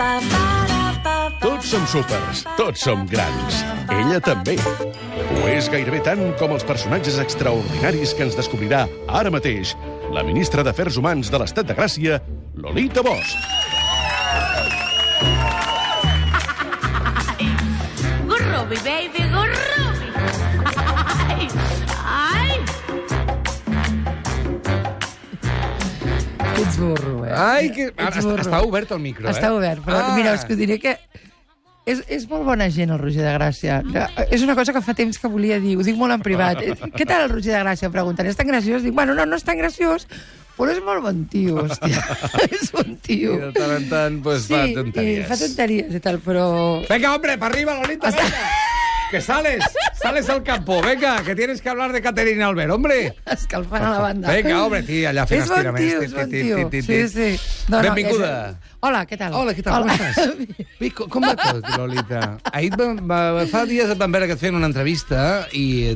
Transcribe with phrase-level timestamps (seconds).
[0.00, 3.58] Tots som súpers, tots som grans.
[3.92, 4.54] Ella també.
[4.56, 9.74] Ho és gairebé tant com els personatges extraordinaris que ens descobrirà ara mateix
[10.08, 12.16] la ministra d'Afers Humans de l'Estat de Gràcia,
[12.56, 13.36] Lolita Bosch.
[18.24, 19.09] Gurrubi, baby,
[26.80, 27.32] burro, eh?
[27.36, 27.88] Ai, que...
[27.92, 28.42] Ets Està, burro.
[28.42, 29.32] està obert el micro, eh?
[29.34, 30.14] Està obert, però Ah.
[30.16, 30.96] mira, us que diré que
[31.86, 33.80] és, és molt bona gent, el Roger de Gràcia.
[34.30, 36.60] És una cosa que fa temps que volia dir, ho dic molt en privat.
[36.62, 37.88] Eh, Què tal el Roger de Gràcia?
[37.88, 38.82] Em pregunten, és tan graciós?
[38.84, 40.06] Dic, bueno, no, no és tan graciós,
[40.58, 42.04] però és molt bon tio, hòstia.
[42.52, 43.34] és bon tio.
[43.34, 45.26] I de tant en tant, pues, Sí, fa tonteries.
[45.26, 46.46] fa tonteries i tal, però...
[46.88, 48.69] Venga, hombre, para arriba, Lolita, venga.
[49.10, 49.64] Que sales,
[50.00, 50.80] sales al campo.
[50.82, 53.16] Venga, que tienes que hablar de Caterina Albert, hombre.
[53.26, 54.28] Escalfant a la banda.
[54.30, 56.70] Venga, hombre, tía, allà fent És bon tio, és bon tio.
[56.82, 57.64] Sí, sí.
[57.68, 58.50] Benvinguda.
[58.50, 59.34] és- Hola, què tal?
[59.36, 59.82] Hola, què tal?
[59.84, 60.54] Com estàs?
[60.80, 62.20] Bé, com, com va tot, Lolita?
[62.48, 63.18] Ahir va, va,
[63.50, 65.92] fa dies et vam veure que et feien una entrevista i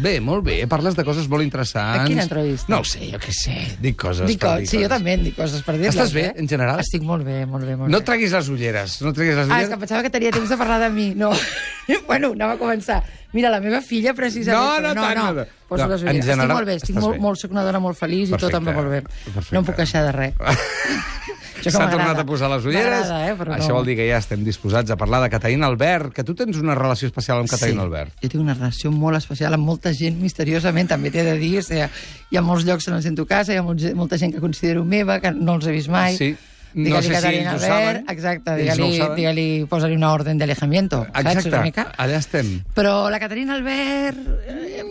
[0.00, 2.00] bé, molt bé, parles de coses molt interessants.
[2.00, 2.72] A quina entrevista?
[2.72, 4.94] No ho sé, jo què sé, dic coses Dic, per dir sí, jo coses.
[4.94, 5.92] també en dic coses per dir-les.
[5.92, 6.32] Estàs bé, eh?
[6.40, 6.80] en general?
[6.80, 8.08] Estic molt bé, molt bé, molt No bé.
[8.08, 9.74] treguis les ulleres, no treguis les Ah, és ulleres.
[9.74, 11.10] que pensava que tenia temps de parlar de mi.
[11.14, 11.34] No.
[12.08, 13.02] bueno, anava a començar.
[13.36, 14.80] Mira, la meva filla, precisament...
[14.88, 15.44] No, no tant, no, no.
[15.44, 15.46] no.
[15.68, 16.24] Poso No, les ulleres.
[16.24, 17.22] general, estic molt bé, estic molt, bé.
[17.28, 19.02] molt, soc una dona molt feliç i tot Perfecte, em va molt bé.
[19.04, 19.52] perfecte.
[19.52, 20.34] No em puc queixar de res.
[21.70, 23.10] S'ha tornat a posar les ulleres.
[23.12, 23.78] Eh, però Això no.
[23.80, 26.74] vol dir que ja estem disposats a parlar de Caterina Albert, que tu tens una
[26.74, 27.86] relació especial amb Caterina sí.
[27.86, 28.14] Albert.
[28.22, 31.58] Jo tinc una relació molt especial amb molta gent, misteriosament, també t'he de dir.
[31.60, 31.84] O sigui,
[32.30, 34.84] hi ha molts llocs no em sento casa, hi ha molts, molta gent que considero
[34.84, 36.16] meva, que no els he vist mai.
[36.16, 36.34] Sí.
[36.72, 38.04] No Digue-li sé si Caterina ho Albert, saben.
[38.08, 41.02] Exacte, digue-li, no digue posa-li una orden d'alejamiento.
[41.12, 41.86] Exacte, mica?
[42.00, 42.62] allà estem.
[42.72, 44.16] Però la Caterina Albert
[44.48, 44.84] eh,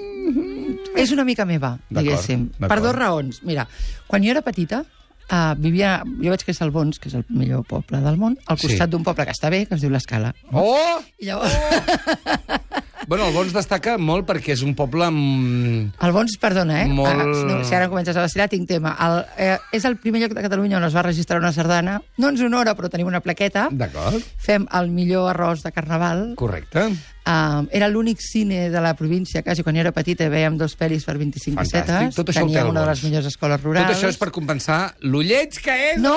[1.02, 2.52] és una mica meva, diguéssim.
[2.61, 3.42] Per dues raons.
[3.47, 3.66] Mira,
[4.08, 4.83] quan jo era petita,
[5.32, 6.02] uh, vivia...
[6.22, 8.68] Jo vaig créixer al Bons, que és el millor poble del món, al Sí.
[8.68, 10.34] costat d'un poble que està bé, que es diu l'Escala.
[10.52, 11.00] Oh!
[11.20, 11.56] I llavors...
[13.12, 15.04] Bueno, el Bons destaca molt perquè és un poble...
[15.04, 15.98] Amb...
[15.99, 16.86] El Bons, perdona, eh?
[16.88, 18.94] Molt- si, no, si ara comences a vacilar, tinc tema.
[19.04, 21.98] El, eh, és el primer lloc de Catalunya on es va registrar una sardana.
[22.16, 23.66] No ens honora, però tenim una plaqueta.
[23.67, 26.23] D'acord, Fem el millor arròs de carnaval.
[26.39, 26.88] correcte.
[27.27, 31.04] Uh, era l'únic cine de la província, quasi quan jo era petita, veiem dos pel·lis
[31.04, 31.83] per 25 Fantàstic.
[31.83, 32.16] pessetes.
[32.16, 33.92] Tot això el una de les millors escoles rurals.
[33.92, 35.99] Tot això és per compensar l'ulleig que és...
[35.99, 36.16] No!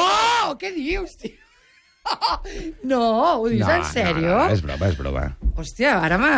[0.62, 1.42] Què dius, tio?
[2.90, 3.00] No,
[3.40, 4.34] ho dius en sèrio?
[4.34, 5.24] No, no, és broma, és broma.
[5.56, 6.34] Hòstia, ara m'ha...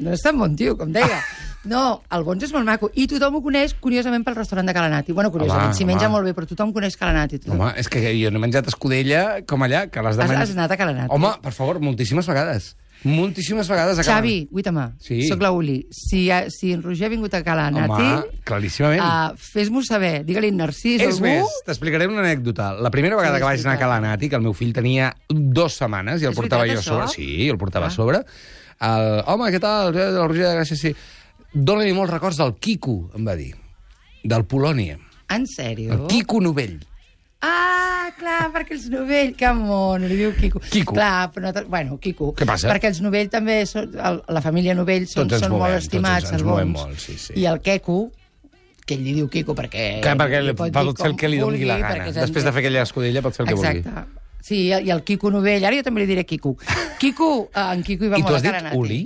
[0.00, 1.20] No és tan bon tio, com deia.
[1.66, 2.92] No, el Bons és molt maco.
[2.94, 5.10] I tothom ho coneix, curiosament, pel restaurant de Calanati.
[5.10, 7.40] Bueno, curiosament, s'hi menja molt bé, però tothom coneix Calanati.
[7.42, 7.58] Tothom.
[7.58, 10.44] Home, és que jo no he menjat escudella com allà, que l'has de Has, menjar...
[10.44, 11.10] has anat a Calanati.
[11.16, 12.68] Home, per favor, moltíssimes vegades.
[13.04, 15.28] Moltíssimes vegades a Xavi, Guitama, Sí.
[15.28, 15.86] soc la Uli.
[15.90, 17.92] Si, si en Roger ha vingut a Calanati...
[17.92, 19.02] Home, claríssimament.
[19.02, 21.26] Uh, Fes-m'ho saber, digue-li Narcís És algú...
[21.28, 22.72] més, t'explicaré una anècdota.
[22.80, 23.84] La primera vegada Sí, que vaig anar a veritat.
[23.88, 27.08] Calanati, que el meu fill tenia dues setmanes i el És portava jo a sobre...
[27.14, 27.94] Sí, el portava Ah.
[27.94, 28.22] a sobre.
[28.80, 29.94] El, Home, què tal?
[29.94, 30.94] El Roger de Gràcia, sí.
[31.54, 33.52] Dóna-li molts records del Quico, em va dir.
[34.24, 34.98] Del Polònia.
[35.30, 35.92] En sèrio?
[35.94, 36.80] El Quico Novell.
[37.46, 40.60] Ah, clar, perquè els Novell, que mono, li diu Quico.
[40.70, 40.94] Quico.
[40.96, 41.64] Clar, però no...
[41.70, 42.32] Bueno, Quico.
[42.34, 42.68] Què passa?
[42.72, 45.76] Perquè els Novell també, són, el, la família Novell són, Tots ens són movem, molt
[45.78, 46.86] tots estimats, ens- ens els movem bons.
[46.88, 47.36] molt, sí, sí.
[47.38, 47.98] I el Queco,
[48.86, 49.86] que ell li diu Quico perquè...
[50.02, 52.08] Clar, perquè li, pot pot fer el que li doni la gana.
[52.14, 53.82] Després de fer aquella escudella pot fer el que vulgui.
[53.84, 54.22] Exacte.
[54.46, 56.56] Sí, i el Quico Novell, ara jo també li diré Quico.
[57.02, 58.78] Quico, eh, en Quico hi va I tu molt has a dit Caranati.
[58.78, 59.00] Uli?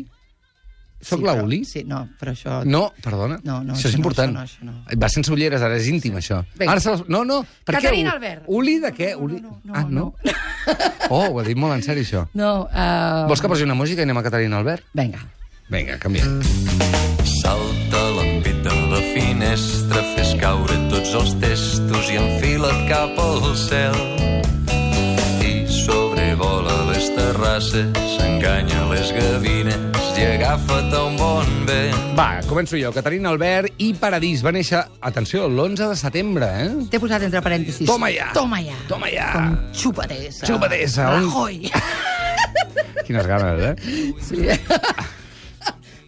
[1.00, 1.64] Soc sí, la però- Uli?
[1.64, 2.58] Sí, no, però això...
[2.68, 3.38] No, perdona.
[3.42, 4.36] No, no, això és això no, important.
[4.42, 6.42] això no, això Va sense ulleres, ara és íntim, això.
[6.58, 6.74] Vinga.
[6.74, 7.04] Ara se les...
[7.08, 7.40] No, no.
[7.64, 8.16] Per Caterina què?
[8.20, 8.44] Albert.
[8.52, 9.10] Uli de què?
[9.14, 9.40] No, no, Uli...
[9.40, 10.14] no, no, ah, no?
[11.10, 12.26] Oh, ho ha dit molt en sèrio, això.
[12.38, 13.24] No, uh...
[13.26, 14.84] Vols que posi una música i anem a Caterina Albert?
[14.94, 15.24] Vinga.
[15.72, 16.38] Vinga, canviem.
[17.40, 23.96] Salta l'envit de la finestra, fes caure tots els testos i enfila't cap al cel.
[25.46, 29.59] I sobrevola les terrasses, enganya les gavines
[30.20, 31.94] i agafa't un bon vent.
[32.18, 32.90] Va, començo jo.
[32.92, 36.68] Caterina Albert i Paradís va néixer, atenció, l'11 de setembre, eh?
[36.92, 37.86] T'he posat entre parèntesis.
[37.88, 38.28] Toma ja.
[38.36, 38.76] Toma ja.
[38.90, 39.30] Toma ja.
[39.32, 40.44] Com xupatesa.
[40.50, 41.70] Xupatesa, un- Rajoy.
[43.06, 44.12] Quines ganes, eh?
[44.28, 44.44] Sí.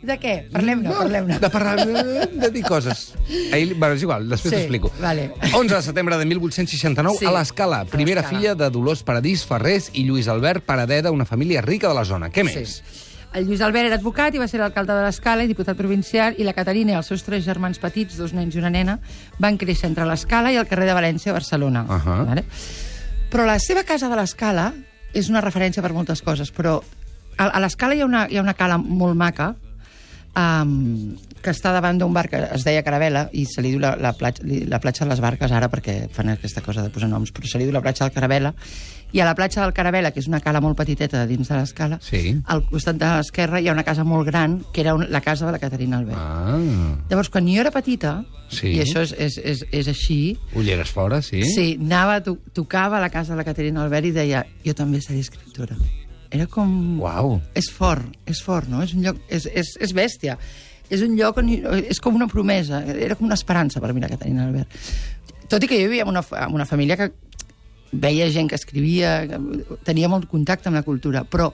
[0.02, 0.32] De què?
[0.50, 1.36] Parlem-ne, parlem-ne.
[1.38, 3.12] De parlar, de, de dir coses.
[3.54, 4.90] Ahir, bueno, és igual, després Sí, t'explico.
[4.98, 5.28] vale.
[5.54, 9.92] 11 de setembre de 1869, Sí, a l'Escala, primera a filla de Dolors Paradís Ferrés
[9.94, 12.32] i Lluís Albert Paradeda, una família rica de la zona.
[12.34, 12.80] Què més?
[12.82, 12.98] Sí.
[13.32, 16.44] El Lluís Albert era advocat i va ser l'alcalde de l'Escala i diputat provincial, i
[16.44, 18.98] la Caterina i els seus tres germans petits, dos nens i una nena,
[19.40, 21.86] van créixer entre l'Escala i el carrer de València a Barcelona.
[21.88, 22.18] Ahà.
[22.28, 22.44] vale?
[23.32, 24.72] Però la seva casa de l'Escala
[25.16, 26.76] és una referència per moltes coses, però
[27.38, 29.54] a, a l'Escala hi, ha una, hi ha una cala molt maca,
[30.36, 33.96] um, que està davant d'un bar que es deia Caravela i se li diu la,
[33.98, 37.32] la, platja, la platja de les barques ara perquè fan aquesta cosa de posar noms,
[37.34, 38.54] però se li diu la platja del Caravela
[39.12, 41.56] i a la platja del Caravela, que és una cala molt petiteta de dins de
[41.58, 42.38] l'escala, Sí.
[42.46, 45.44] al costat de l'esquerra hi ha una casa molt gran que era un, la casa
[45.44, 46.16] de la Caterina Albert.
[46.18, 48.68] Ah, Llavors, quan jo era petita, Sí.
[48.68, 51.42] i això és, és, és, és així, ulleres fora, sí?
[51.44, 55.00] sí, anava, to, tocava a la casa de la Caterina Albert i deia jo també
[55.02, 55.76] seré escriptora.
[56.32, 56.70] Era com...
[57.02, 57.34] Uau.
[57.58, 58.82] És fort, és fort, no?
[58.82, 59.18] És un lloc...
[59.28, 60.38] És, és, és bèstia.
[60.92, 61.50] És un lloc on...
[61.88, 64.72] És com una promesa, era com una esperança per mi la Caterina Albert.
[65.52, 67.10] Tot i que jo vivia en una, en una família que
[67.92, 69.38] veia gent que escrivia, que
[69.84, 71.50] tenia molt contacte amb la cultura, però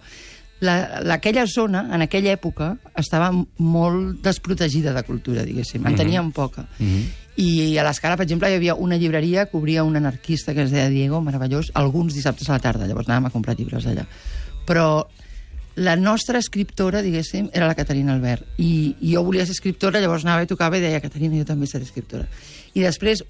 [0.62, 5.82] la- l'aquella zona, en aquella època, estava molt desprotegida de cultura, diguéssim.
[5.86, 6.68] En teníem poca.
[7.38, 10.70] I a l'escala, per exemple, hi havia una llibreria que obria un anarquista que es
[10.74, 14.06] deia Diego, meravellós, alguns dissabtes a la tarda, llavors anàvem a comprar llibres allà.
[14.68, 14.88] Però
[15.78, 18.44] la nostra escriptora, diguéssim, era la Caterina Albert.
[18.58, 21.68] I, i jo volia ser escriptora, llavors anava i tocava i deia, Caterina, jo també
[21.70, 22.26] seré escriptora.
[22.74, 23.22] I després...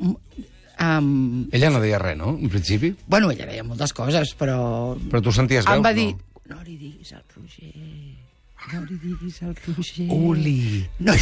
[0.78, 2.36] Um, Ella no deia res, no?
[2.38, 2.92] En principi?
[3.06, 4.96] bueno, ella deia moltes coses, però...
[5.10, 5.98] Però tu senties veus, em va no?
[5.98, 6.08] dir,
[6.48, 7.72] no li diguis al Roger,
[8.72, 10.06] no li diguis al Roger...
[10.14, 10.86] Uli.
[11.04, 11.16] No.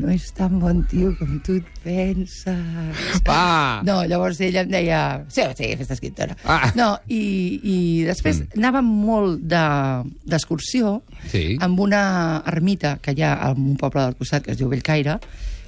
[0.00, 3.02] No és tan bon tio com tu et penses.
[3.26, 3.80] Va!
[3.86, 5.00] No, llavors ella em deia...
[5.32, 6.36] Sí, sí, fes escriptora.
[6.44, 6.70] Ah.
[6.76, 7.20] No, i,
[7.62, 7.76] i
[8.08, 8.56] després mm.
[8.60, 10.98] anàvem molt de- d'excursió
[11.32, 11.56] Sí.
[11.64, 15.18] amb una ermita que hi ha en un poble del costat que es diu Bellcaire,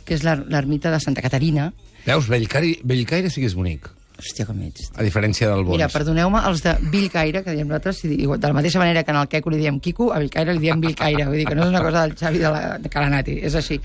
[0.05, 1.71] que és l'er- l'ermita de Santa Caterina.
[2.07, 4.89] Veus, Bellcaire, Bellcaire sí que és bonic, Hòstia, com ets.
[4.99, 5.77] a diferència del Bons.
[5.77, 9.13] Mira, perdoneu-me, els de Bellcaire, que diem nosaltres, si, igual, de la mateixa manera que
[9.15, 11.25] en el Queco li diem Quico, a Bellcaire li diem Bellcaire.
[11.29, 13.79] Vull dir que no és una cosa del Xavi de, la, de Calanati, és així.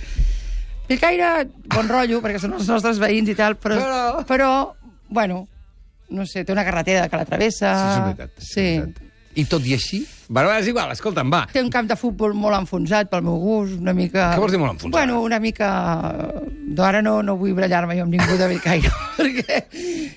[0.89, 4.49] Bellcaire, bon rotllo, perquè són els nostres veïns i tal, però, Però- però,
[5.09, 5.43] bueno,
[6.09, 7.71] no sé, té una carretera que la travessa...
[7.77, 8.31] Sí, és veritat.
[8.41, 8.65] és Sí.
[8.79, 9.03] veritat.
[9.35, 10.01] I tot i així?
[10.33, 11.43] Bueno, és igual, escolta'm, va.
[11.53, 14.31] Té un camp de futbol molt enfonsat pel meu gust, una mica...
[14.33, 14.95] Què vols dir molt enfonsat?
[14.97, 15.67] Bueno, una mica...
[16.73, 18.89] No, ara no, no vull brallar-me jo amb ningú de Bellcaire,
[19.19, 19.59] perquè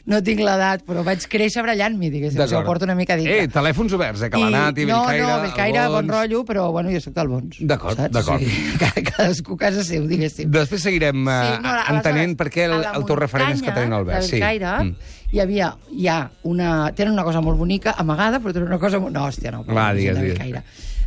[0.09, 2.41] no tinc l'edat, però vaig créixer brallant-m'hi, diguéssim.
[2.47, 3.29] Això ho porto una mica dit.
[3.29, 4.31] Eh, telèfons oberts, eh?
[4.33, 5.27] Calanati, Bellcaire...
[5.27, 7.61] No, no, Bellcaire, el bon rotllo, però bueno, jo soc del Bons.
[7.61, 8.49] D'acord, d'acord.
[8.81, 10.49] Ca- cadascú a casa seu, diguéssim.
[10.55, 14.01] Després seguirem eh, Sí, no, aleshores, entenent per què el, el teu referent és Caterina
[14.01, 14.31] Albert.
[14.33, 14.41] Sí.
[14.41, 14.97] Mm.
[15.33, 16.91] Hi havia, hi ha una...
[16.97, 19.01] Tenen una cosa molt bonica, amagada, però tenen una cosa...
[19.03, 19.65] molt- No, hòstia, no.
[19.67, 20.39] Va, digues, digues.
[20.39, 20.63] Bellcaire.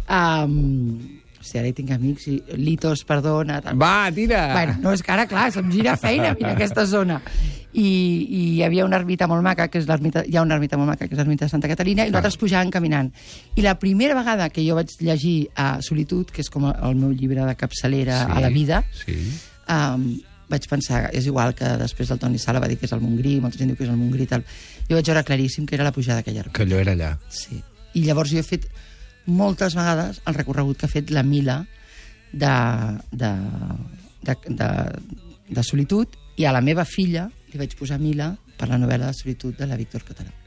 [0.10, 2.40] Um, hòstia, ara hi tinc amics i...
[2.60, 3.62] Litos, perdona...
[3.64, 3.78] Tal.
[3.80, 4.42] Va, tira!
[4.56, 7.22] Bueno, no, és que ara, clar, se'm gira feina en aquesta zona.
[7.70, 10.24] I, I hi havia una ermita molt maca, que és l'ermita...
[10.26, 12.72] Hi ha una ermita molt maca, que és l'ermita de Santa Caterina, i nosaltres pujàvem
[12.74, 13.12] caminant.
[13.56, 17.14] I la primera vegada que jo vaig llegir a Solitud, que és com el meu
[17.14, 19.20] llibre de capçalera Sí, a la vida, Sí.
[19.70, 20.10] um,
[20.50, 23.38] vaig pensar, és igual que després el Toni Sala va dir que és el Montgrí,
[23.44, 24.46] molta gent diu que és el Montgrí i tal.
[24.90, 26.58] Jo vaig veure claríssim que era la pujada d'aquella ermita.
[26.58, 27.12] Que allò era allà.
[27.30, 27.62] Sí.
[27.94, 28.66] I llavors jo he fet
[29.30, 31.62] moltes vegades el recorregut que ha fet la Mila
[32.32, 32.54] de,
[33.12, 33.32] de,
[34.26, 34.70] de, de,
[35.50, 39.18] de solitud i a la meva filla li vaig posar Mila per la novel·la de
[39.18, 40.39] solitud de la Víctor Català.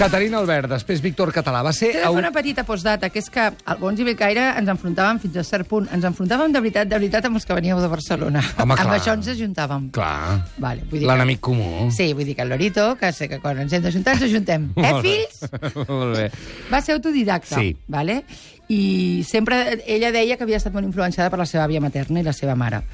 [0.00, 1.60] Caterina Albert, després Víctor Català.
[1.60, 1.90] Va ser...
[1.92, 5.18] T'he de fer una petita postdata, que és que al Bons i Bellcaire ens enfrontàvem
[5.20, 5.90] fins a cert punt.
[5.92, 8.40] Ens enfrontàvem de veritat, de veritat, amb els que veníeu de Barcelona.
[8.56, 8.94] Home, amb clar.
[8.96, 9.90] això ens ajuntàvem.
[9.92, 10.38] Clar.
[10.56, 11.90] Vale, vull dir que- L'enemic comú.
[11.92, 14.70] Sí, vull dir que el Lorito, que sé que quan ens hem d'ajuntar, ens ajuntem.
[14.80, 15.84] Eh, fills?
[15.90, 16.26] Molt bé.
[16.72, 17.76] Va ser autodidacta, Sí.
[17.86, 18.22] vale?
[18.70, 22.22] i sempre ella deia que havia estat molt influenciada per la seva àvia materna i
[22.22, 22.84] la seva mare.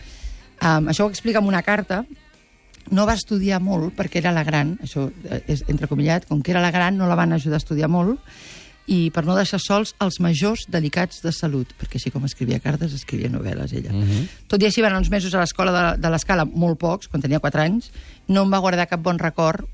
[0.57, 1.99] Um, això ho explica en una carta.
[2.95, 6.63] No va estudiar molt perquè era la gran, això eh, és entrecomillat, com que era
[6.63, 8.21] la gran no la van ajudar a estudiar molt
[8.87, 12.95] i per no deixar sols els majors delicats de salut, perquè així com escrivia cartes,
[12.95, 13.95] escrivia novel·les ella.
[14.47, 17.43] Tot i així van uns mesos a l'escola de, de l'escala, molt pocs, quan tenia
[17.43, 17.91] 4 anys,
[18.29, 19.67] no em va guardar cap bon record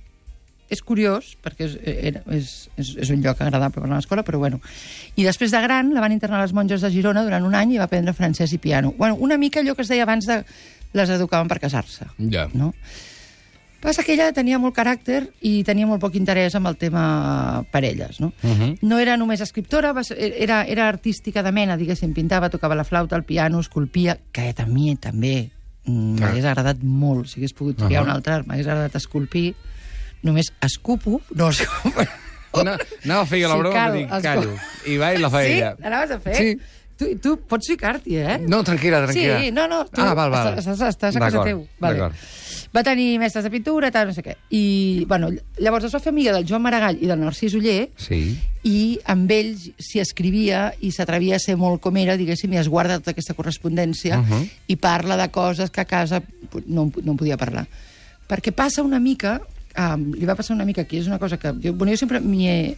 [0.73, 4.25] és curiós, perquè és, era, és, és, és un lloc agradable per anar a l'escola,
[4.25, 4.63] però bueno.
[5.21, 7.75] I després de gran la van internar a les monges de Girona durant un any
[7.75, 8.95] i va aprendre francès i piano.
[8.97, 10.41] Bueno, una mica allò que es deia abans de
[10.93, 12.07] les educaven per casar-se.
[12.31, 12.49] Ja.
[12.53, 12.73] No?
[13.83, 18.21] Passa que ella tenia molt caràcter i tenia molt poc interès amb el tema parelles,
[18.21, 18.33] no?
[18.43, 18.79] Uh -huh.
[18.81, 22.85] No era només escriptora, va ser, era, era artística de mena, diguéssim, pintava, tocava la
[22.85, 25.51] flauta, el piano, esculpia, que a mi també
[25.85, 28.05] m'hagués agradat molt, si hagués pogut triar Ahà.
[28.05, 29.57] un altre art, m'hagués agradat esculpir,
[30.23, 32.07] només escupo, no escupo.
[32.53, 34.57] Una, anava a fer la Si broma, cal, dic, callo.
[34.87, 35.59] I va i la fa sí?
[35.59, 36.37] L'anaves a fer?
[36.37, 36.59] Sí.
[36.99, 38.39] Tu, tu pots ficar-t'hi, eh?
[38.47, 39.39] No, tranquil·la, tranquil·la.
[39.41, 40.59] Sí, no, no, tu ah, val, val.
[40.61, 41.65] Estàs, estàs a casa teu.
[41.83, 42.11] Vale.
[42.73, 44.37] Va tenir mestres de pintura, tal, no sé què.
[44.55, 45.29] I, bueno,
[45.61, 48.21] llavors es va fer amiga del Joan Maragall i del Narcís Uller, Sí.
[48.65, 52.69] i amb ells s'hi escrivia i s'atrevia a ser molt com era, diguéssim, i es
[52.73, 54.49] guarda tota aquesta correspondència Uh -huh.
[54.69, 56.23] i parla de coses que a casa
[56.67, 57.67] no, no en podia parlar.
[58.29, 59.41] Perquè passa una mica,
[59.77, 61.53] um, li va passar una mica aquí, és una cosa que...
[61.63, 62.77] Jo, bueno, jo sempre m'hi he...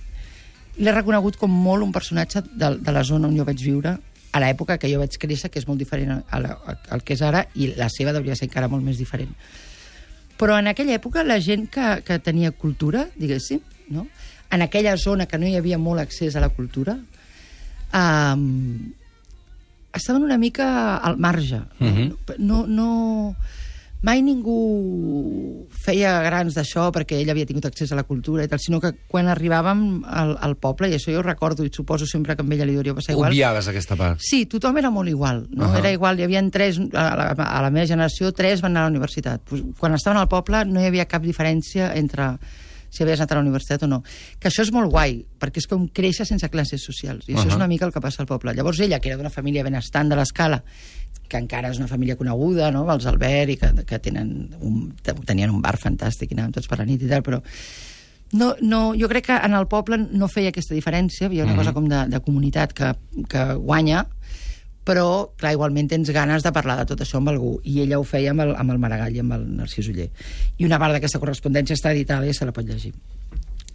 [0.79, 3.95] L'he reconegut com molt un personatge de, de la zona on jo vaig viure,
[4.35, 6.57] a l'època que jo vaig créixer, que és molt diferent a la,
[6.91, 9.31] al que és ara, i la seva hauria ser encara molt més diferent.
[10.41, 13.63] Però en aquella època la gent que, que tenia cultura, diguéssim,
[13.95, 14.09] no?
[14.51, 16.97] en aquella zona que no hi havia molt accés a la cultura,
[17.95, 18.93] um,
[19.95, 21.61] estaven una mica al marge.
[21.79, 22.17] Mhm.
[22.39, 23.37] no, no,
[24.05, 28.61] mai ningú feia grans d'això perquè ell havia tingut accés a la cultura i tal,
[28.61, 32.45] sinó que quan arribàvem al, al poble, i això jo recordo i suposo sempre que
[32.45, 34.21] amb ella li hauria passar igual, Obviaves aquesta part.
[34.21, 35.47] Sí, tothom era molt igual.
[35.51, 35.65] No?
[35.65, 35.71] Uh.
[35.73, 35.79] -huh.
[35.81, 38.85] Era igual, hi havia tres, a la, a la meva generació, tres van anar a
[38.85, 39.41] la universitat.
[39.49, 42.39] Pues, quan estaven al poble no hi havia cap diferència entre
[42.95, 44.03] si havies anat a la universitat o no.
[44.39, 47.27] Que això és molt guai, perquè és com créixer sense classes socials.
[47.29, 47.55] I això Ahà.
[47.57, 48.55] és una mica el que passa al poble.
[48.55, 50.63] Llavors ella, que era d'una família benestant de l'escala,
[51.29, 52.85] que encara és una família coneguda, no?
[52.93, 54.93] els Albert, i que, que tenen un,
[55.27, 57.41] tenien un bar fantàstic i anàvem tots per la nit i tal, però
[58.35, 61.53] no, no, jo crec que en el poble no feia aquesta diferència, hi havia una
[61.55, 61.59] Mhm.
[61.63, 62.93] cosa com de, de comunitat que,
[63.31, 64.07] que guanya,
[64.85, 68.05] però, clar, igualment tens ganes de parlar de tot això amb algú, i ella ho
[68.05, 70.11] feia amb el, amb el Maragall i amb el Narcís Uller.
[70.59, 72.93] I una part d'aquesta correspondència està editada i se la pot llegir.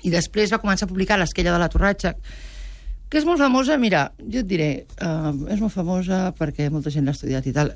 [0.05, 2.13] I després va començar a publicar l'Esquella de la Torratxa,
[3.09, 4.69] que és molt famosa, mira, jo et diré,
[5.01, 7.73] uh, és molt famosa perquè molta gent l'ha estudiat i tal.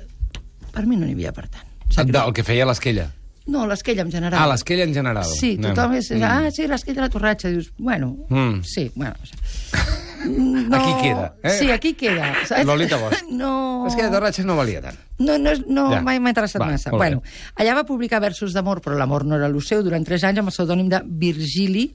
[0.72, 1.66] Per mi no n'hi havia per tant.
[1.90, 2.28] Sap De, greu.
[2.30, 3.08] el que feia l'esquella.
[3.50, 4.38] No, l'esquella en general.
[4.40, 5.26] Ah, l'esquella en general.
[5.28, 6.08] Sí, tothom és...
[6.14, 6.22] Mm.
[6.24, 7.50] Ah, sí, l'esquella de la Torratxa.
[7.52, 8.62] Dius, bueno, Mm.
[8.62, 9.14] sí, bueno...
[10.24, 11.50] No, Aquí queda, eh?
[11.58, 12.32] Sí, aquí queda.
[12.46, 12.64] saps?
[12.64, 13.24] Lolita Bosch.
[13.30, 13.84] No...
[13.84, 14.96] L'esquella de Ratxa no valia tant.
[15.18, 16.00] No, no, és- no Ja.
[16.02, 16.90] mai m'ha interessat Va, massa.
[16.90, 17.22] Bueno,
[17.56, 20.48] allà va publicar versos d'amor, però l'amor no era el seu, durant tres anys amb
[20.48, 21.94] el pseudònim de Virgili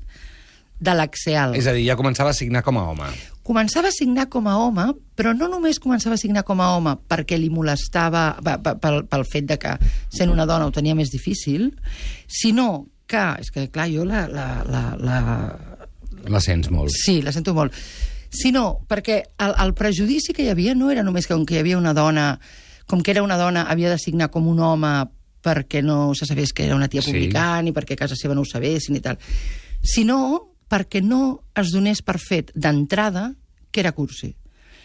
[0.79, 1.55] de l'Axeal.
[1.59, 3.09] És a dir, ja començava a signar com a home.
[3.43, 4.86] Començava a signar com a home,
[5.17, 9.01] però no només començava a signar com a home perquè li molestava pe- pe- pel,
[9.09, 9.74] pel fet de que
[10.13, 11.74] sent una dona ho tenia més difícil,
[12.27, 15.19] sinó que, és que clar, jo la, la, la, la,
[16.29, 16.91] La sents molt.
[16.93, 17.74] Sí, la sento molt.
[18.29, 21.62] Sinó perquè el, el prejudici que hi havia no era només que com que hi
[21.63, 22.39] havia una dona,
[22.86, 24.91] com que era una dona, havia de signar com un home
[25.41, 27.12] perquè no se sabés que era una tia Sí.
[27.13, 29.17] publicant i perquè a casa seva no ho sabessin i tal,
[29.81, 33.33] sinó perquè no es donés per fet d'entrada
[33.71, 34.36] que era cursi.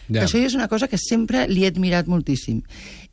[0.07, 0.21] Ja.
[0.21, 0.23] Ja.
[0.25, 2.61] Això és una cosa que sempre li he admirat moltíssim.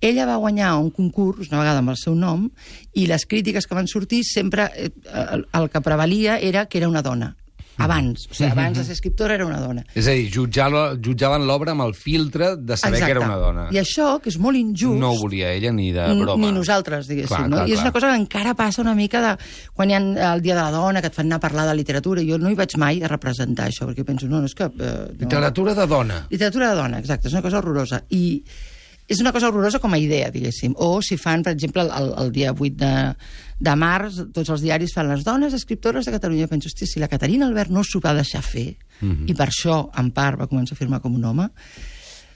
[0.00, 2.50] Ella va guanyar un concurs, una vegada amb el seu nom,
[2.92, 4.90] i les crítiques que van sortir sempre eh,
[5.32, 7.36] el, el que prevalia era que era una dona.
[7.82, 9.84] Abans, o sigui, abans de ser escriptora era una dona.
[9.98, 13.66] És a dir, jutjava, jutjaven l'obra amb el filtre de saber que era una dona.
[13.74, 15.00] I això, que és molt injust...
[15.00, 16.38] No ho volia ella ni de broma.
[16.40, 17.34] Ni nosaltres, diguéssim.
[17.34, 17.60] Clar, no?
[17.60, 17.88] clar, I és clar.
[17.88, 19.34] una cosa que encara passa una mica de...
[19.76, 21.76] Quan hi ha el Dia de la Dona, que et fan anar a parlar de
[21.78, 24.68] literatura, jo no hi vaig mai a representar això, perquè penso, no, no és que...
[24.68, 25.22] Eh, no.
[25.24, 26.20] Literatura de dona.
[26.30, 28.02] Literatura de dona, exacte, és una cosa horrorosa.
[28.10, 28.42] I
[29.12, 30.74] és una cosa horrorosa com a idea, diguéssim.
[30.80, 32.92] O si fan, per exemple, el, el dia 8 de,
[33.62, 36.48] de març, tots els diaris fan les dones escriptores de Catalunya.
[36.50, 39.26] Penso, hòstia, si la Caterina Albert no s'ho va deixar fer, Mhm.
[39.26, 41.48] i per això, en part, va començar a firmar com un home,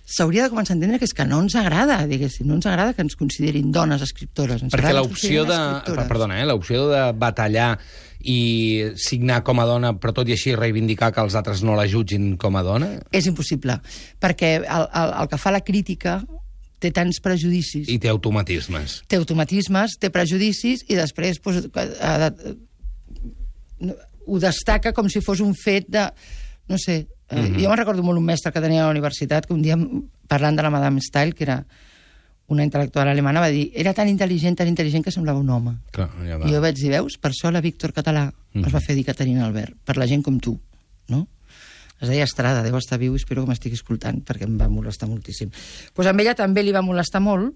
[0.06, 2.92] s'hauria de començar a entendre que és que no ens agrada, diguéssim, no ens agrada
[2.94, 4.62] que ens considerin dones escriptores.
[4.62, 5.58] Ens Perquè l'opció de...
[6.08, 6.46] Perdona, eh?
[6.46, 7.76] L'opció de batallar
[8.26, 11.86] i signar com a dona, però tot i així reivindicar que els altres no la
[11.90, 13.78] jutgin com a dona, És impossible,
[14.22, 16.20] perquè el, el, el que fa la crítica
[16.78, 17.88] té tants prejudicis.
[17.88, 19.02] i té automatismes.
[19.08, 21.68] té automatismes, té prejudicis i després pues,
[22.00, 22.56] ha de,
[23.80, 23.94] no,
[24.26, 26.08] ho destaca com si fos un fet de...
[26.68, 27.60] No sé, eh, Mhm.
[27.62, 29.76] jo me'n recordo molt un mestre que tenia a la universitat que un dia,
[30.26, 31.64] parlant de la Madame Steil, que era
[32.48, 35.76] una intel·lectual alemana, va dir era tan intel·ligent, tan intel·ligent que semblava un home.
[35.92, 38.66] Clar, ja I jo vaig dir, veus, per això la Víctor Català Mhm.
[38.66, 40.58] es va fer dir Caterina Albert, per la gent com tu,
[41.08, 41.28] no?
[41.96, 45.48] Es deia Estrada, deu estar viu, espero que m'estigui escoltant, perquè em va molestar moltíssim.
[45.96, 47.54] Pues amb ella també li va molestar molt,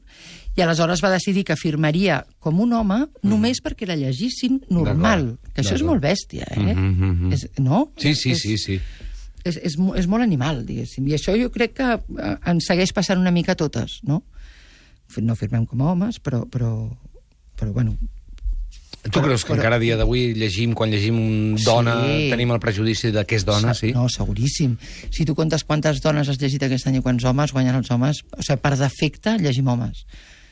[0.57, 5.35] i aleshores va decidir que firmaria com un home només perquè la llegissin normal.
[5.53, 6.73] Que això és molt bèstia, eh?
[6.73, 7.33] Mhm, mhm.
[7.37, 7.91] és, no?
[8.01, 8.81] Sí, sí, és, sí, sí.
[9.45, 11.07] És, és, és molt animal, diguéssim.
[11.09, 14.23] I això jo crec que eh, ens segueix passant una mica a totes, no?
[15.21, 16.71] No firmem com a homes, però, però,
[17.59, 17.97] però bueno,
[19.03, 22.29] Tu creus que però- encara a dia d'avui llegim, quan llegim un dona, Sí.
[22.31, 23.93] tenim el prejudici de que és dona, sí?
[23.97, 24.77] No, seguríssim.
[25.11, 28.21] Si tu comptes quantes dones has llegit aquest any i quants homes, guanyen els homes.
[28.37, 30.05] O sigui, per defecte llegim homes.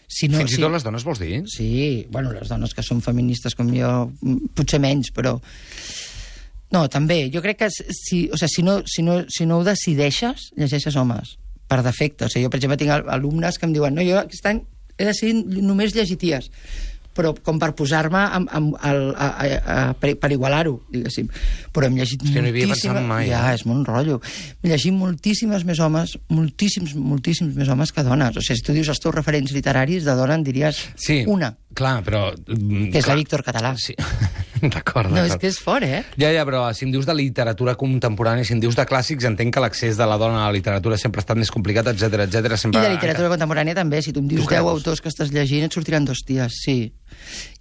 [0.08, 0.62] Si no, Fins i si...
[0.62, 1.42] tot les dones vols dir?
[1.46, 5.38] Sí, bueno, les dones que són feministes com jo, mm, potser menys, però...
[6.70, 9.64] No, també, jo crec que si, o sigui, si, no, si, no, si no ho
[9.64, 11.36] decideixes, llegeixes homes,
[11.68, 12.24] per defecte.
[12.26, 14.62] O sigui, jo, per exemple, tinc al- alumnes que em diuen no, jo aquest any
[14.98, 16.50] he decidit només llegir ties.
[17.18, 18.22] Però com per posar-me
[19.98, 21.28] per, per igualar-ho, diguéssim.
[21.74, 23.56] Però hem llegit Hòstia, no hi havia pensat mai, Ja, eh?
[23.58, 24.20] és molt un rotllo.
[24.62, 28.38] Hem llegit moltíssimes més homes, moltíssims, moltíssims més homes que dones.
[28.38, 31.52] O sigui, si tu dius els teus referents literaris de dona, en diries Sí, una,
[31.78, 32.28] Clar, però...
[32.34, 33.14] mm, que és clar.
[33.14, 33.74] la Víctor Català.
[33.78, 33.94] Sí,
[34.74, 36.02] d'acord, No, és que és fort, eh?
[36.20, 39.54] Ja, ja, però si em dius de literatura contemporània, si em dius de clàssics, entenc
[39.54, 42.52] que l'accés de la dona a la literatura sempre ha estat més complicat, etc etc.
[42.54, 42.82] I sempre...
[42.84, 44.70] de literatura contemporània també, si tu em dius Tu 10 creus?
[44.72, 46.78] autors que estàs llegint, et sortiran dos ties, sí.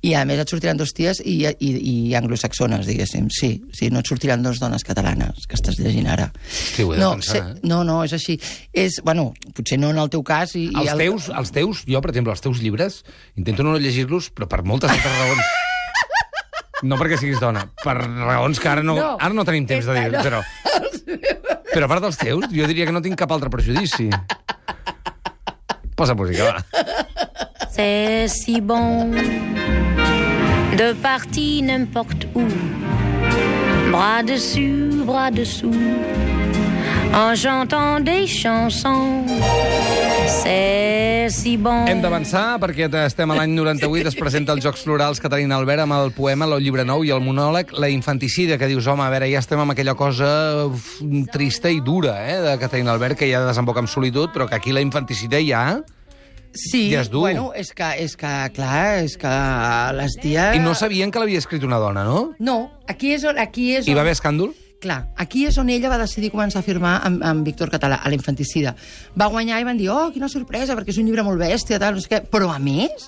[0.06, 3.52] I a més et sortiran dos ties i, i, i anglosaxones, diguéssim, sí.
[3.74, 3.90] sí.
[3.94, 6.30] No et sortiran dos dones catalanes que estàs llegint ara.
[6.48, 7.62] Sí, ho he de no, pensar, eh?
[7.68, 8.38] no, no, és així.
[8.74, 10.56] És, bueno, potser no en el teu cas...
[10.60, 11.06] I, i Els el...
[11.08, 13.02] teus, els teus, jo, per exemple, els teus llibres,
[13.40, 15.48] intento no llegir-los, però per moltes altres raons.
[16.84, 19.16] No perquè siguis dona, per raons que ara no, No.
[19.20, 20.22] ara no tenim temps de dir, No.
[20.24, 20.42] però...
[21.74, 24.10] Però a part dels teus, jo diria que no tinc cap altre prejudici.
[25.96, 26.64] Posa música, va.
[27.74, 29.12] C'est si bon
[30.78, 32.46] de partir n'importe où,
[33.92, 35.76] bras dessus, bras dessous,
[37.14, 39.26] en chantant des chansons.
[40.44, 41.86] C'est si bon.
[41.88, 45.96] Hem d'avançar perquè estem a l'any 98, es presenta els Jocs Florals Caterina Albert amb
[45.98, 49.28] el poema, el llibre nou i el monòleg La infanticida, que dius, home, a veure,
[49.32, 50.30] ja estem amb aquella cosa
[51.34, 54.72] trista i dura, eh, de Caterina Albert, que ja desemboca en solitud, però que aquí
[54.76, 55.82] la infanticida ja...
[56.58, 57.22] Sí, Ja és dur.
[57.22, 59.34] bueno, és que, és que, clar, és que
[59.94, 60.56] les ties...
[60.58, 62.32] I no sabien que l'havia escrit una dona, no?
[62.40, 63.38] No, aquí és on...
[63.38, 64.00] Aquí és I on...
[64.00, 64.56] va haver escàndol?
[64.78, 68.12] Clar, aquí és on ella va decidir començar a firmar amb, amb Víctor Català, a
[68.12, 68.76] la infanticida.
[69.18, 71.98] Va guanyar i van dir, oh, quina sorpresa, perquè és un llibre molt bèstia, tal,
[71.98, 72.20] no sé què.
[72.30, 73.08] Però, a més,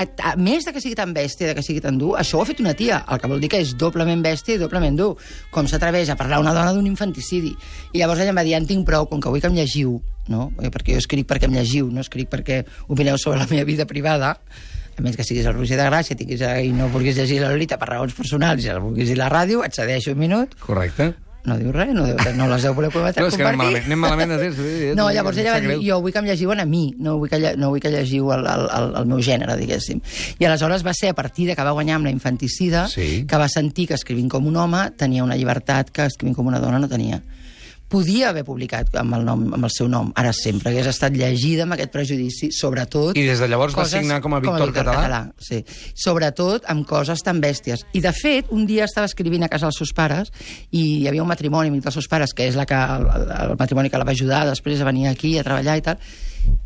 [0.00, 2.42] a, a més de que sigui tan bèstia, de que sigui tan dur, això ho
[2.44, 5.10] ha fet una tia, el que vol dir que és doblement bèstia i doblement dur.
[5.52, 7.52] Com s'atreveix a parlar una dona d'un infanticidi.
[7.92, 9.98] I llavors ella em va dir, en tinc prou, com que vull que em llegiu,
[10.32, 10.48] no?
[10.56, 14.38] Perquè jo escric perquè em llegiu, no escric perquè opineu sobre la meva vida privada,
[14.98, 17.78] a més que siguis el Roger de Gràcia tinguis, i no vulguis llegir la Lolita
[17.80, 21.14] per raons personals i el vulguis dir la ràdio, et cedeixo un minut, Correcte.
[21.44, 23.20] no diu res, no, diu no les deu voler compartir.
[23.20, 24.60] No, és que anem malament, anem malament de temps.
[24.96, 27.40] No, llavors ella va dir, jo vull que em llegiuen a mi, no vull que,
[27.60, 30.00] no vull que llegiu el, el, el, el meu gènere, diguéssim.
[30.40, 33.26] I aleshores va ser a partir de que va guanyar amb la infanticida Sí.
[33.28, 36.60] que va sentir que escrivint com un home tenia una llibertat que escrivint com una
[36.64, 37.20] dona no tenia.
[37.94, 41.62] Podia haver publicat amb el, nom, amb el seu nom, ara sempre, hagués estat llegida
[41.62, 43.14] amb aquest prejudici, sobretot...
[43.16, 45.20] I des de llavors va signar com a Víctor Català?
[45.38, 45.60] sí.
[45.94, 47.86] Sobretot amb coses tan bèsties.
[47.94, 50.32] I, de fet, un dia estava escrivint a casa dels seus pares
[50.74, 53.06] i hi havia un matrimoni amic dels seus pares, que és la que, el,
[53.48, 56.02] el matrimoni que la va ajudar després a venir aquí a treballar i tal,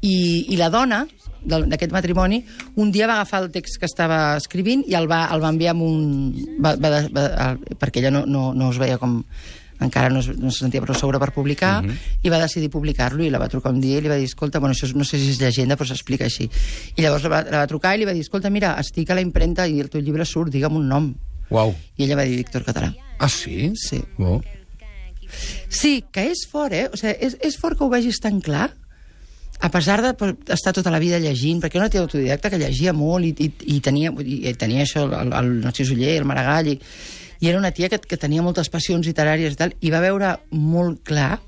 [0.02, 0.16] i,
[0.48, 1.04] i la dona
[1.48, 2.40] d'aquest matrimoni
[2.82, 5.76] un dia va agafar el text que estava escrivint i el va, el va enviar
[5.76, 6.02] amb un...
[6.64, 9.20] Va, va, va, el- perquè ella no, no, no es veia com
[9.80, 11.96] encara no, no se sentia prou segura per publicar, Mhm.
[12.22, 14.58] i va decidir publicar-lo, i la va trucar un dia i li va dir, escolta,
[14.58, 16.50] bueno, això és- no sé si és llegenda, però s'explica així.
[16.96, 19.14] I llavors la va, la va trucar i li va dir, escolta, mira, estic a
[19.14, 21.14] la impremta i el teu llibre surt, digue'm un nom.
[21.50, 21.74] Uau.
[21.96, 22.94] I ella va dir Víctor Català.
[23.18, 23.72] Ah, sí?
[23.74, 24.02] Sí.
[24.18, 24.42] Wow.
[25.68, 26.88] Sí, que és fort, eh?
[26.92, 28.70] O sigui, és, és fort que ho vegis tan clar,
[29.60, 32.58] a pesar de pues, estar tota la vida llegint, perquè era una tia autodidacta que
[32.60, 36.68] llegia molt i, i, i, tenia, i tenia això, el, el Narcís Uller, el Maragall,
[36.72, 36.78] i,
[37.40, 40.37] i era una tia que, que tenia moltes passions literàries i tal, i va veure
[40.51, 41.38] molt clar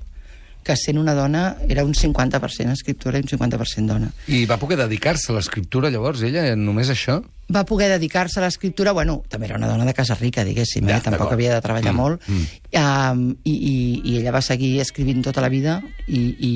[0.63, 4.11] que sent una dona era un 50% escriptora i un 50% dona.
[4.29, 7.17] I va poder dedicar-se a l'escriptura, llavors, ella, només això?
[7.53, 10.97] Va poder dedicar-se a l'escriptura, bueno, també era una dona de casa rica, diguéssim, Ja,
[10.97, 11.01] eh?
[11.05, 12.45] tampoc havia de treballar Mm, molt, mm.
[12.79, 13.75] um, i, i,
[14.11, 16.21] i ella va seguir escrivint tota la vida, i...
[16.39, 16.53] i,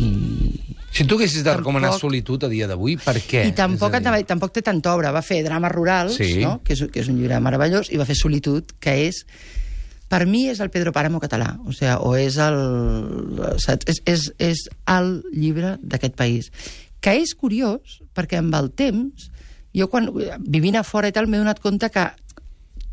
[0.00, 0.08] i
[0.90, 3.44] Si tu haguessis de recomanar Tampoc- solitud a dia d'avui, per què?
[3.46, 5.12] I tampoc, dir, tampoc té tanta obra.
[5.14, 6.40] Va fer drames rurals, Sí.
[6.42, 6.56] no?
[6.64, 9.24] que, és, que és un llibre meravellós, i va fer Solitud, que és...
[10.10, 12.56] Per mi és el Pedro Páramo català, o, sigui, o és el...
[13.62, 13.86] Saps?
[13.86, 16.50] És, és, és el llibre d'aquest país.
[17.00, 19.30] Que és curiós, perquè amb el temps,
[19.76, 20.08] jo quan
[20.40, 22.08] vivint a fora i tal m'he donat compte que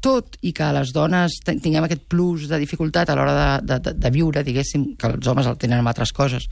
[0.04, 4.12] tot i que les dones tinguem aquest plus de dificultat a l'hora de, de, de,
[4.14, 6.46] viure, diguéssim, que els homes el tenen amb altres coses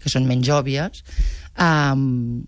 [0.00, 1.02] que són menys òbvies,
[1.60, 2.40] um,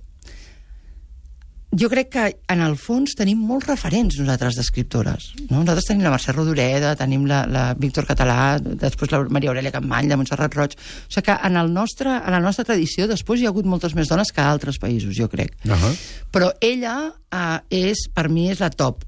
[1.72, 5.28] jo crec que en el fons tenim molts referents nosaltres d'escriptores.
[5.50, 5.61] No?
[5.61, 10.11] Nosaltres tenim la Mercè Rodoreda, tenim la, la Víctor Català, després la Maria Aurelia Campmany,
[10.11, 10.74] la Montserrat Roig...
[10.74, 13.94] O sigui que en, el nostre, en la nostra tradició després hi ha hagut moltes
[13.94, 15.54] més dones que a altres països, jo crec.
[15.64, 15.94] Uh -huh.
[16.33, 19.04] Però ella eh, és, per mi, és la top.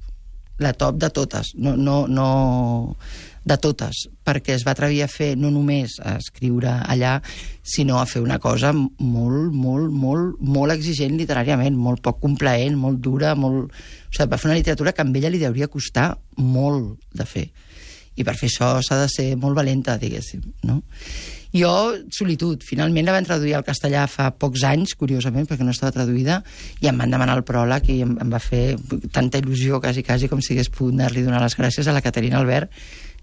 [0.59, 1.55] La top de totes.
[1.57, 2.97] No, no, no
[3.45, 7.17] de totes, perquè es va atrevir a fer no només a escriure allà,
[7.63, 13.03] sinó a fer una cosa molt, molt, molt, molt exigent literàriament, molt poc complaent, molt
[13.03, 13.73] dura, molt...
[13.73, 17.47] O sigui, va fer una literatura que a ella li hauria costar molt de fer.
[18.15, 20.83] I per fer això s'ha de ser molt valenta, diguéssim, no?
[21.53, 21.71] Jo,
[22.09, 26.39] Solitud, finalment la van traduir al castellà fa pocs anys, curiosament, perquè no estava traduïda,
[26.81, 28.79] i em van demanar el pròleg i em, em va fer
[29.13, 32.41] tanta il·lusió, quasi, quasi, com si hagués pogut anar-li donar les gràcies a la Caterina
[32.41, 32.73] Albert,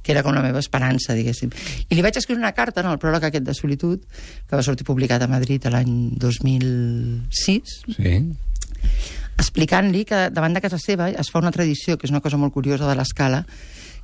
[0.04, 1.52] que era com la meva esperança, diguéssim.
[1.90, 4.04] I li vaig escriure una carta en el pròleg aquest de Solitud,
[4.48, 8.14] que va sortir publicat a Madrid l'any 2006, Sí.
[9.40, 12.54] explicant-li que davant de casa seva es fa una tradició, que és una cosa molt
[12.54, 13.46] curiosa de l'escala,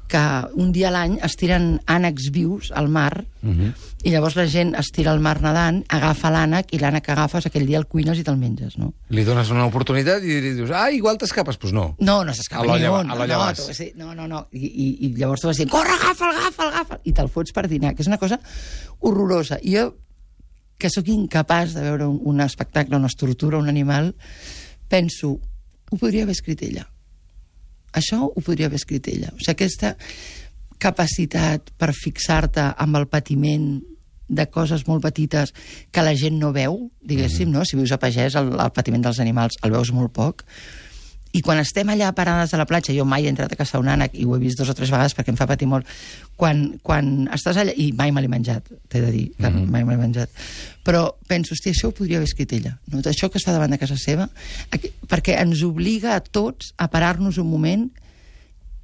[0.07, 0.21] que
[0.53, 3.73] un dia a l'any es tiren ànecs vius al mar Mhm.
[4.03, 7.45] i llavors la gent es tira al mar nedant, agafa l'ànec i l'ànec que agafes
[7.45, 8.93] aquell dia el cuines i te'l menges, no?
[9.09, 11.55] Li dones una oportunitat i li dius, ah, igual t'escapes.
[11.55, 11.95] Doncs pues no.
[11.99, 14.47] No, no s'escapa ni l'olla no, sí, no, no, no.
[14.51, 17.67] I, i, I llavors tu vas dient, corre, agafa'l, agafa'l, agafa'l, i te'l fots per
[17.67, 18.39] dinar, que és una cosa
[18.99, 19.59] horrorosa.
[19.61, 19.95] I jo,
[20.77, 24.15] que sóc incapaç de veure un, un espectacle on es tortura un animal,
[24.87, 25.39] penso,
[25.91, 26.87] ho podria haver escrit ella.
[27.95, 29.31] Això ho podria haver escrit ella.
[29.33, 29.95] O sigui, aquesta
[30.81, 33.77] capacitat per fixar-te amb el patiment
[34.27, 35.53] de coses molt petites
[35.93, 37.63] que la gent no veu, diguéssim, no?
[37.65, 40.43] Si vius a pagès, el, el patiment dels animals el veus molt poc.
[41.35, 43.89] I quan estem allà parades a la platja, jo mai he entrat a caçar un
[43.91, 45.89] ànec i ho he vist dos o tres vegades perquè em fa patir molt,
[46.39, 49.91] quan, quan estàs allà, i mai me l'he menjat, t'he de dir, que mai me
[49.91, 50.31] l'he menjat,
[50.87, 53.03] però penso, hòstia, això ho podria haver escrit ella, no?
[53.03, 54.29] això que es fa davant de casa seva,
[54.71, 57.87] aquí, perquè ens obliga a tots a parar-nos un moment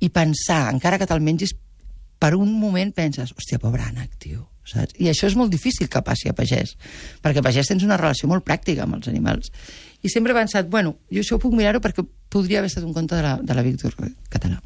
[0.01, 1.55] i pensar, encara que te'l mengis,
[2.21, 4.95] per un moment penses, hòstia, pobre ànec, tio, saps?
[4.99, 6.75] I això és molt difícil que passi a pagès,
[7.23, 9.51] perquè a pagès tens una relació molt pràctica amb els animals.
[10.01, 12.93] I sempre he pensat, bueno, jo això ho puc mirar-ho perquè podria haver estat un
[12.93, 13.95] conte de la, de la Víctor
[14.33, 14.57] Català.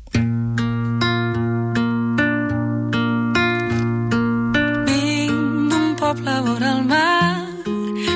[4.87, 7.43] Vinc d'un poble vora el mar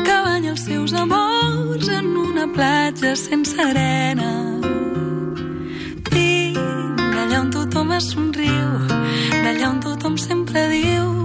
[0.06, 4.32] que banya els seus amors en una platja sense arena.
[6.10, 6.60] Vinc
[7.04, 8.76] d'allà on tothom es somriu,
[9.44, 11.19] d'allà on tothom sempre diu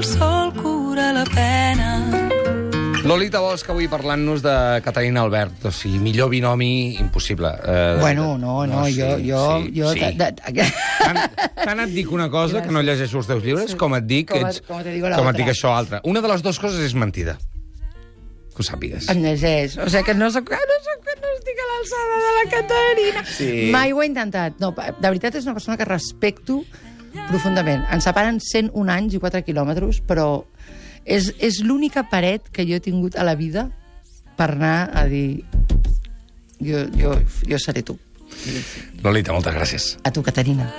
[0.00, 1.88] el sol cura la pena.
[3.04, 4.52] Lolita Bosch, avui parlant-nos de
[4.84, 5.64] Caterina Albert.
[5.68, 7.50] O sigui, millor binomi impossible.
[7.64, 9.10] Eh, Bueno, no, no, jo...
[9.20, 9.42] jo,
[9.74, 10.00] jo sí.
[10.00, 10.66] de- de-
[11.00, 11.18] Tant,
[11.64, 14.46] tant et dic una cosa, que no llegeixo els teus llibres, com et dic, Com
[14.48, 15.36] ets, com te digo com et otra.
[15.40, 16.00] dic això altre.
[16.04, 17.36] Una de les dues coses és mentida.
[18.54, 19.08] Que ho sàpigues.
[19.12, 19.76] Em llegeix.
[19.80, 23.24] O sigui que no soc, no soc, no estic a l'alçada de la Caterina.
[23.36, 23.52] Sí.
[23.72, 24.56] Mai ho he intentat.
[24.60, 26.62] No, de veritat és una persona que respecto
[27.28, 27.84] profundament.
[27.92, 30.28] Ens separen 101 anys i 4 quilòmetres, però
[31.04, 33.68] és, és l'única paret que jo he tingut a la vida
[34.36, 35.44] per anar a dir
[36.60, 37.16] jo, jo,
[37.48, 37.98] jo seré tu.
[39.02, 39.92] Lolita, moltes gràcies.
[40.04, 40.70] A tu, Caterina.